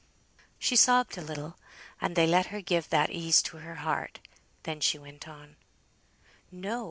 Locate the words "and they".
2.01-2.25